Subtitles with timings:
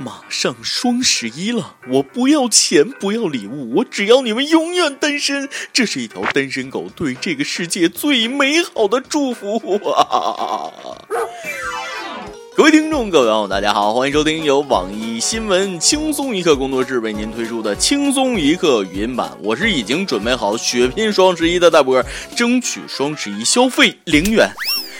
[0.00, 5.48] 马上双十一了，我不要钱，不要礼物，我只要你们永远单身。
[5.72, 9.56] 这是一条单身狗对这个世界最美好的祝福
[9.90, 10.70] 啊！
[12.56, 19.36] 各位听众，各位网友，大家好，欢迎收听由网易新闻轻松一刻工作室为您推出的轻松一刻语音版。
[19.42, 22.04] 我是已经准备好血拼双十一的大波，
[22.36, 24.48] 争取双十一消费零元。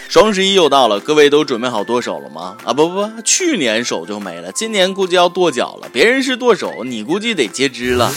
[0.08, 2.56] 双十一又到了，各位都准备好剁手了吗？
[2.64, 5.88] 啊不不，去年手就没了，今年估计要剁脚了。
[5.92, 8.10] 别人是剁手，你估计得截肢了。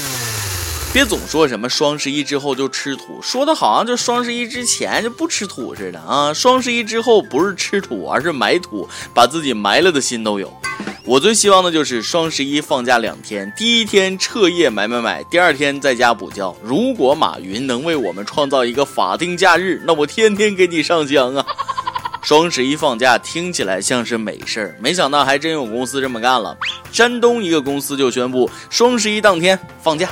[0.94, 6.34] 别总说什么双十一之后就吃土，说的好像就双十一之前就不吃土似的啊！
[6.34, 10.52] 双十一之后不是吃土，而是埋土，把自己埋了的心都有。
[11.04, 16.56] 我最希望的就是双十一放假两天，第一天彻夜买买买，第二天在家补觉。
[16.64, 21.46] 如果马云能为我们创造一个法定假日，那我天天给你上香啊！
[22.32, 26.58] 双十一放假听起来像是美事儿，没想到还真有公司这么干了。
[26.90, 30.08] 山东一个公司就宣布双十一当天放假，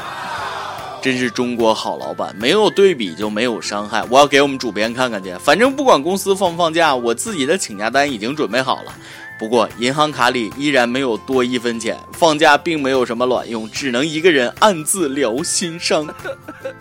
[1.02, 4.04] 真是中国好老板，没有对比就没有伤害。
[4.10, 8.94] 我要给我们主编看看去，反正不管公司放不放假，我自己的请假单已经准备好了。
[9.40, 16.06] 不过银行卡里依然没有多一分钱，放假并没有什么卵用，只能一个人暗自疗心伤。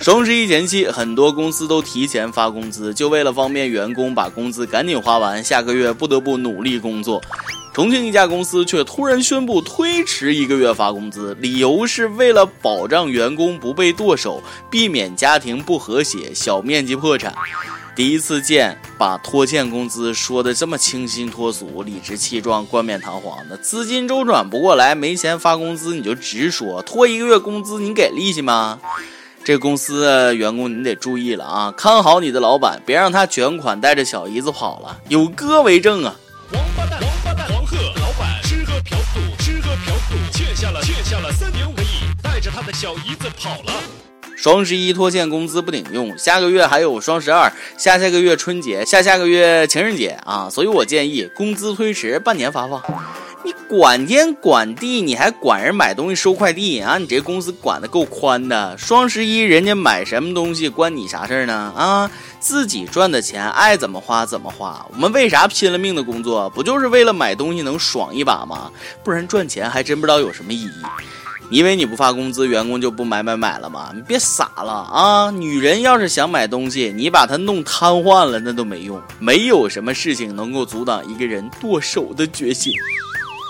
[0.00, 7.23] 双十一前期，很多公司都提前发工资，就为了方便员工把工资赶紧花完，下个月不得不努力工作。
[7.73, 17.33] 重庆一家公司却突然宣布推迟一个月发工资，理由是为了保障员工不被剁手，避免家庭不和谐、小面积破产。
[17.98, 28.78] 第一次见把拖欠工资说的这么清新脱俗、理直气壮、冠冕堂皇的，资金周转不过来，没钱发工资你就直说，拖一个月工资你给利息吗？
[29.42, 36.14] 这公司的员工你得注意了啊，看好你的老板，别让他卷款带着小姨子跑了，有哥为证啊！
[36.52, 43.72] 王八蛋，王八蛋，黄鹤老板吃喝嫖赌，吃喝嫖赌，欠下了欠下了三点五个亿，带着他的小姨子跑了。
[44.39, 50.49] 双十一拖欠工资不顶用，下个月还有双十二，下下个月春节，下下个月情人节啊！
[50.49, 52.81] 所以我建议工资推迟半年发放。
[53.43, 56.99] 你管天管地，你还管人买东西收快递啊？
[56.99, 58.78] 你这公司管的够宽的。
[58.78, 61.72] 双十一人家买什么东西关你啥事儿呢？
[61.76, 64.87] 啊，自己赚的钱爱怎么花怎么花。
[64.93, 66.49] 我们为啥拼了命的工作？
[66.50, 68.70] 不就是为了买东西能爽一把吗？
[69.03, 70.70] 不然赚钱还真不知道有什么意义。
[71.50, 73.91] 因为你不发工资，员工就不买买买了吗？
[73.94, 75.31] 你别傻了啊！
[75.31, 79.00] 女人要是想买东西，你把她弄瘫痪了，那都没用。
[79.19, 82.72] 没有什么事情能够阻挡一个人剁手的决心。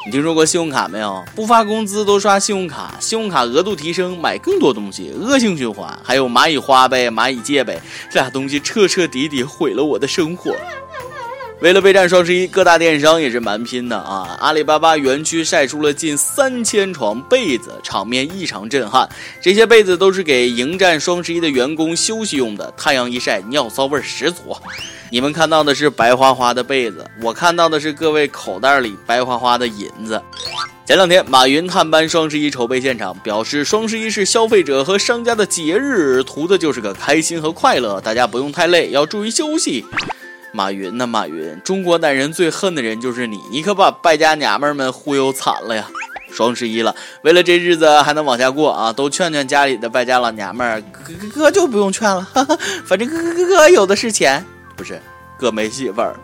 [0.06, 1.22] 你听说过信用卡没有？
[1.34, 5.98] 不发工资都刷信用卡，信用卡额度提升，买更多东西，恶性循环。
[6.02, 10.54] 还有蚂蚁花呗、蚂蚁借呗，这俩东西彻彻底底毁了我的生活。
[11.60, 14.36] 为了备战双十一，各大电商也是蛮拼的啊！
[14.38, 19.08] 阿里巴巴园区晒出了近三千床被子，场面异常震撼。
[19.42, 24.56] 这些被子都是给迎战双十一的员工休息用的，太阳一晒，尿骚味儿十足。
[25.10, 30.22] 你们看到的是白花花的被子，我看到的是各位口袋里白花花的银子。
[30.86, 39.84] 前两天，马云探班双十一筹备现场，表示双十一是消费者和商家的节日，图的就是个开心和快乐，大家不用太累，要注意休息。
[40.52, 45.86] 马云呐，马云，中国男人最恨的人就是你，你可把败家娘们们忽悠惨了呀！
[46.30, 54.44] 双十一了，为了这日子还能往下过啊，都劝劝家里的败家老娘们儿，哥哥哥就不用劝了，哈哈，反正哥哥哥有的是钱，
[54.76, 55.00] 不是
[55.38, 56.14] 哥没媳妇儿，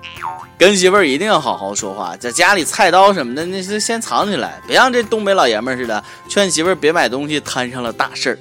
[0.59, 8.39] 跟媳妇儿一定要好好说话，在家里菜刀什么的那是先藏起来，别像这东北老爷们似的，劝媳妇儿别买东西摊上了大事儿。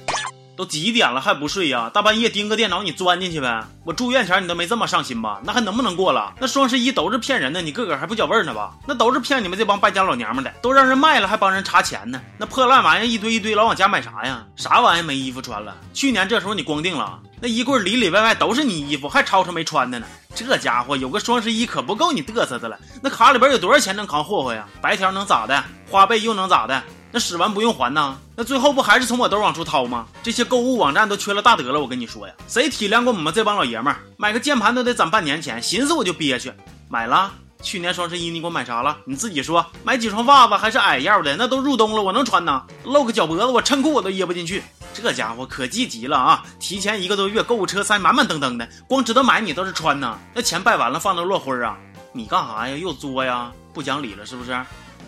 [0.56, 1.90] 都几点了还不睡呀？
[1.92, 3.64] 大半夜盯个电脑，你钻进去呗。
[3.84, 5.40] 我住院前你都没这么上心吧？
[5.44, 6.32] 那还能不能过了？
[6.40, 8.72] 那双十一都是骗人的，你个个还不觉味儿呢吧？
[8.86, 12.20] 那都是骗你们这帮败家老娘们的，都让人卖了还帮人查钱呢。
[12.38, 14.44] 那破烂玩意一堆一堆，老往家买啥呀？
[14.56, 15.76] 啥玩意没衣服穿了？
[15.92, 20.06] 去年这时候你光腚了，那衣柜里里外外都是你衣服，还吵吵没穿的呢。
[20.36, 22.76] 这家伙有个双十一可不够你嘚瑟的了。
[23.00, 24.66] 那卡里边有多少钱能扛霍霍呀？
[24.80, 25.62] 白条能咋的？
[25.88, 26.82] 花呗又能咋的？
[27.14, 28.18] 那使完不用还呢？
[28.34, 30.04] 那最后不还是从我兜往出掏吗？
[30.20, 34.00] 这些购物网站都缺了大德了，我跟你说呀，谁体谅过我们这帮老爷们儿？
[34.16, 36.52] 买个键盘都得攒半年钱，寻思我就憋屈。
[36.88, 37.32] 买了，
[37.62, 38.96] 去年双十一你给我买啥了？
[39.04, 39.64] 你自己说。
[39.84, 42.64] 买几双袜子还是矮腰的，那都入冬了，我能穿呢？
[42.82, 44.64] 露个脚脖子，我衬裤我都掖不进去。
[44.92, 46.44] 这家伙可积极了啊！
[46.58, 50.18] 提前一个多月，购物车塞满满登登的，光知道买你倒是穿呢。
[50.34, 51.78] 那钱败完了，放那落灰啊？
[52.12, 52.76] 你干啥呀？
[52.76, 53.52] 又作呀？
[53.72, 54.60] 不讲理了是不是？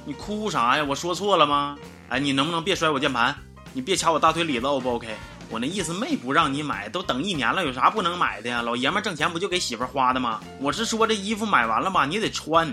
[0.04, 0.84] 你哭啥呀？
[0.88, 1.76] 我说错了吗？
[2.08, 3.34] 哎，你能不能别摔我键盘？
[3.72, 5.08] 你别掐我大腿里子，O 不 OK？
[5.50, 8.62] 我那意思没不让你买，都等一年了，有啥不能买的呀？
[8.62, 10.40] 老爷们挣钱不就给媳妇花的吗？
[10.60, 12.72] 我是说这衣服买完了吧，你得穿。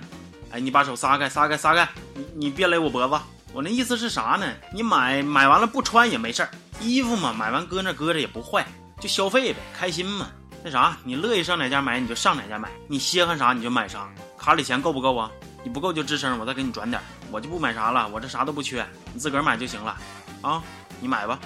[0.52, 1.88] 哎，你把手撒开，撒开，撒开！
[2.14, 3.20] 你你别勒我脖子，
[3.54, 4.46] 我那意思是啥呢？
[4.72, 6.50] 你买买完了不穿也没事儿，
[6.80, 8.66] 衣服嘛，买完搁那搁着也不坏，
[9.00, 10.28] 就消费呗，开心嘛。
[10.64, 14.08] 那啥，你乐意上哪家买你就上哪家买，你稀罕啥你就买啥，
[14.38, 15.30] 卡里钱够不够啊？
[15.64, 17.02] 你不够就吱声，我再给你转点。
[17.32, 19.96] 我就不买啥了，我这啥都不缺，你自个儿买就行了
[20.42, 20.62] 啊！
[21.00, 21.40] 你买吧，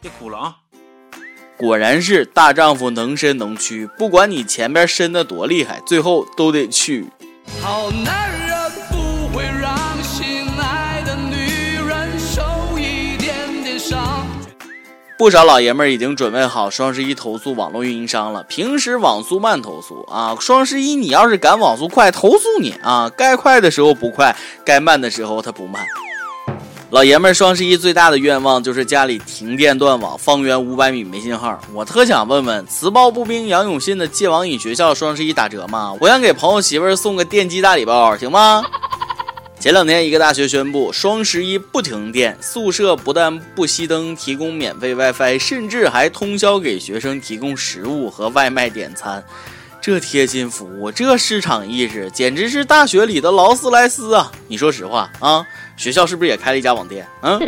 [0.00, 0.56] 别哭了啊！
[1.58, 7.06] 果然是大丈夫能伸能屈，不管你前边伸的多厉害，最后都得去。
[7.60, 8.41] 好男人。
[15.22, 18.42] 不少老爷们儿已经准备好双十一投诉网络运营商了。
[18.48, 24.34] 平时网速慢投诉啊，双十一你要是敢网速快投诉你啊，该快的时候不快，
[24.64, 25.80] 该慢的时候它不慢。
[26.90, 31.56] 老爷们儿双十一最大的愿望就是家里停电断网，方圆五百米没信号。
[31.72, 35.94] 我特想问问，磁暴步兵杨永信的戒网瘾学校双十一打折吗？
[36.00, 38.60] 我想给朋友媳妇儿送个电击大礼包，行吗？
[39.62, 49.24] 前两天，一个大学宣布双十一不停电，宿舍不但不熄灯，提供免费 WiFi，甚至还通宵给学生提供食物和外卖点餐。
[49.80, 54.32] 这贴心服务，这市场意识，简直是大学里的劳斯莱斯啊！
[54.48, 55.46] 你说实话啊？
[55.76, 57.06] 学校是不是也开了一家网店？
[57.22, 57.38] 嗯，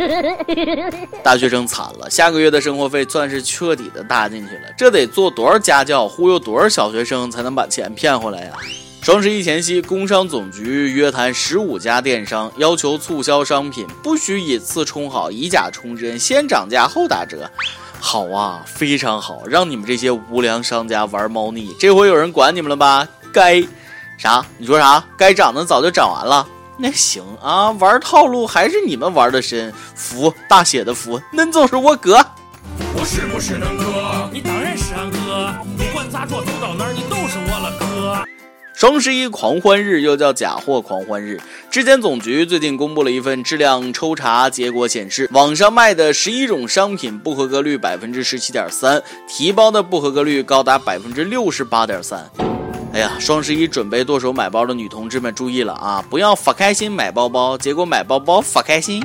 [1.21, 4.61] 大学生惨了，下个月的生活费算是彻底的搭进去了。
[4.77, 8.53] 这得做多少家教，忽悠多少小学生才能把钱骗回来呀？
[9.05, 17.47] 双十一前夕，工商总局约谈十五家电商，要求促销商品不许以次充好，以假充真，先涨价后打折。
[17.99, 21.75] 好啊，非常好，让你们这些无良商家玩猫腻。
[21.79, 23.07] 这回有人管你们了吧？
[23.31, 23.63] 该
[24.17, 24.43] 啥？
[24.57, 25.05] 你说啥？
[25.15, 26.47] 该涨的早就涨完了。
[26.75, 32.25] 那行啊，玩套路还是你们玩的深，服大写的服，恁就是我哥。
[32.95, 34.27] 我是不是能哥？
[34.33, 37.14] 你当然是俺哥，不管咋着走到哪儿，你都。
[38.75, 41.39] 双十一狂欢日又叫假货狂欢日。
[41.71, 52.29] 质检总局最近公布了一份质量抽查结果，显示网上卖的十一种商品不合格率百分之十七点三，提包的不合格率高达百分之六十八点三。
[52.91, 59.01] 哎呀，双十一准备剁手买包的女同志们注意了啊，不要发开心买包包，结果买包包发开心。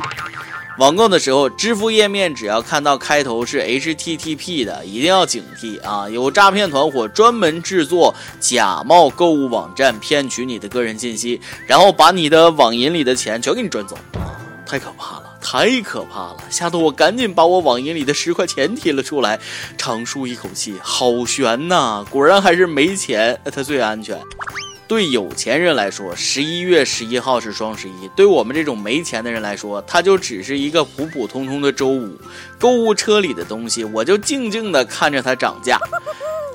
[0.79, 6.09] 网购的时候，支付页面只要看到开头是 HTTP 的，一定要警惕啊！
[6.09, 13.99] 有诈骗团伙专门制作假冒购物网站，骗取你的个人信息，然后把你的网银里的钱全给你转走，
[14.65, 16.39] 太可怕了，太可怕了！
[16.49, 19.39] 吓得我赶紧把我网银里的十块钱提了出来，
[19.77, 22.07] 长舒一口气，好悬呐！
[22.09, 24.19] 果然还是没钱，它最安全。
[24.91, 32.11] 对有钱人来说，十一月十一号是双十一；对我们这种没钱的人来说，它就只是一个普普通通的周五。
[32.59, 35.79] 购物车里的东西，我就静静的看着它涨价。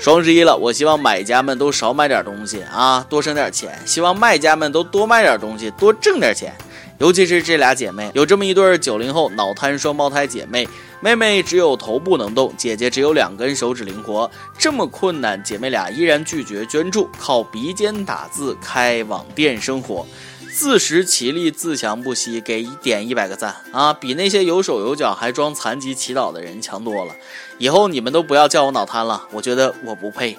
[0.02, 6.54] 双十一了，我希望买家们都少买点东西啊，多省点钱；希望卖家们都多卖点东西，多挣点钱。
[6.98, 10.68] 尤其是这俩姐妹，有这么一对九零后脑瘫双胞胎姐妹。
[11.02, 14.32] 妹妹只有头部能动，姐姐只有两根手指灵活。
[14.58, 20.08] 这么困难，姐妹俩依然拒绝捐助，靠鼻尖打字开网店生活，
[20.52, 22.40] 自食其力，自强不息。
[22.42, 23.94] 给点一百个赞啊！
[23.94, 27.14] 比那些有手有脚还装残疾祈祷的人强多了。
[27.58, 30.38] 以后你们都不要叫我脑瘫了，我觉得我不配。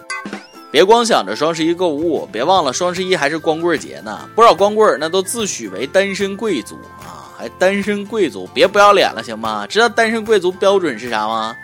[0.77, 4.29] 别光想着双十一购物，别忘了双十一还是光棍节呢。
[4.35, 7.33] 不少光棍那都自诩为单身贵族啊。
[7.35, 9.67] 还单身贵族，别不要脸了行吗？
[9.67, 11.57] 知道单身贵族标准是啥吗？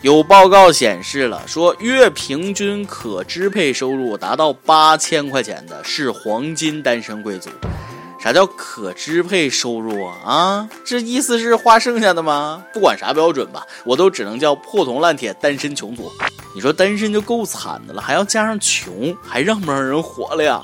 [0.00, 7.50] 有报告显示了，说月平均可支配收入达到八千块钱的是黄金单身贵族。
[8.24, 10.14] 啥叫可支配收入啊？
[10.24, 12.64] 啊，这意思是花剩下的吗？
[12.72, 16.10] 不管啥标准吧，我都只能叫破铜烂铁单身穷族。
[16.54, 20.58] 你说单身就够惨的了，还要加上穷，还让不让人活了呀？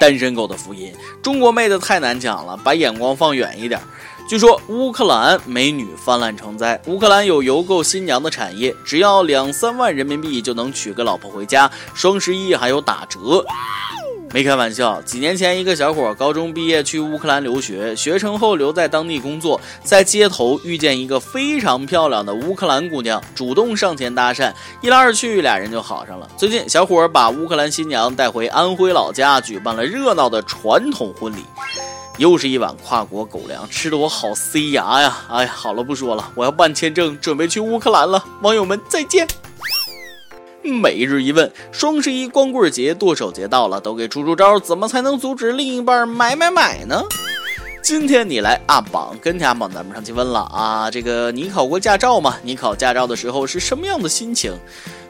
[0.00, 3.80] 单身狗的福音，中国妹子太难抢了，把眼光放远一点。
[4.28, 11.68] 据说乌克兰美女泛滥成灾，乌克兰有邮购新娘的产业，只要两三万人民币就能娶个老婆回家。
[11.94, 13.44] 双十一还有打折。
[14.32, 26.30] 没开玩笑，几年前一个小伙高中毕业去乌克兰留学，学成后留在当地工作，在街头遇见一个非常漂亮的乌克兰姑娘，主动上前搭讪，一来二去俩人就好上了。
[26.36, 31.44] 最近小伙把乌克兰新娘带回安徽老家，举办了热闹的传统婚礼，
[32.16, 35.18] 又是一碗跨国狗粮，吃得我好塞牙呀！
[35.28, 39.26] 哎呀，好了不说了，我要办签证，准备去乌克兰了，网友们再见。
[40.70, 47.02] 每日一问：双十一光棍节、剁手节到了，都给出出招，怎么才能阻止另一半买买买呢？
[47.82, 52.36] 今天你来阿榜跟阿榜咱们上去问了啊，这个你考过驾照吗？
[52.42, 54.52] 你考驾照的时候是什么样的心情？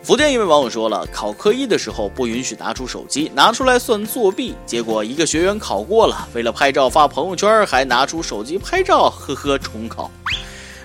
[0.02, 4.54] 福建一位网友说了，考科一的时候不允许拿出手机，拿出来算作弊。
[4.64, 10.10] 结果一个学员考过了，为了拍照发朋友圈，还拿出手机拍照，呵呵，重考。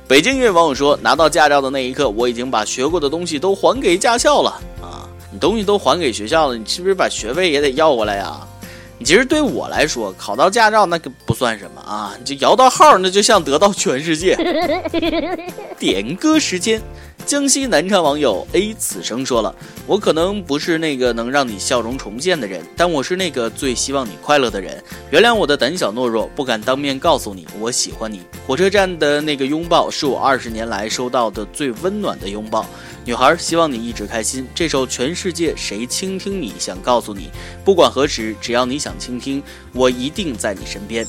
[0.08, 5.10] 北京一位网友说，拿到驾照的那一刻，我已经把学过的东西都还给驾校了啊！
[5.32, 8.40] 你东西都还给学校了，你是不是把学费也得要过来呀？
[9.04, 14.36] 其实对我来说，考到驾照那个不算什么啊，你这摇到号，那就像得到全世界。
[15.80, 16.80] 点歌时间，
[17.26, 19.54] 江西南昌网友 A 此生说了
[19.88, 24.82] ：“我可能不是那个能让你笑容重现的人，但我是那个最希望你快乐的人。
[25.10, 28.22] 原谅我的胆小懦弱，不敢当面告诉你我喜欢你。
[28.46, 32.64] 火车站的那个拥抱，是我二十年来收到的最温暖的拥抱。”
[33.04, 34.48] 女孩，希望你一直开心。
[34.54, 37.32] 这首《全世界谁倾听你》，想告诉你，
[37.64, 39.42] 不管何时，只要你想倾听，
[39.74, 41.08] 我一定在你身边。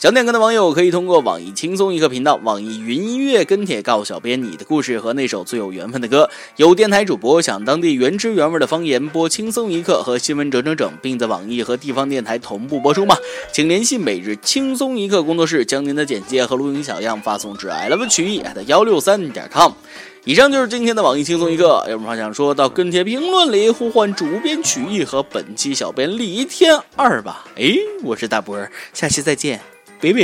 [0.00, 6.26] 想点歌的网友可以通过网易轻松一刻频道、网易云音乐跟帖告诉小编你的故事和那首最有缘分的歌。
[6.56, 13.14] 有电台主播想当地原汁原味的方言播轻松一刻和新闻整整整，并在网易和地方电台同步播出吗？
[13.52, 19.72] 请联系每日轻松一刻工作室，将您的简介和录音小样发送至 i love 曲艺幺六三点 com。
[20.24, 21.84] 以上就是今天的网易轻松一刻。
[21.88, 27.44] 有什么话想说到跟帖评论里呼唤主编曲艺和本期小编李天二吧。
[27.56, 29.60] 哎，我是大波儿，下期再见，
[30.02, 30.20] 拜拜。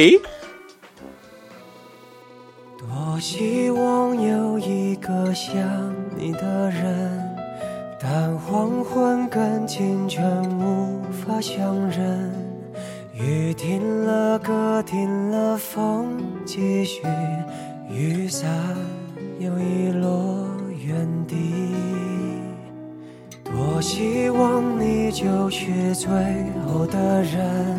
[2.79, 7.37] 多希望有一个像你的人，
[8.01, 10.25] 但黄昏跟清晨
[10.59, 12.33] 无法相认。
[13.13, 17.03] 雨停了，歌停了，风继续，
[17.91, 18.49] 雨伞。
[19.39, 20.47] 又遗落
[20.83, 21.37] 原地，
[23.45, 26.09] 多希望你就是最
[26.67, 27.79] 后的人，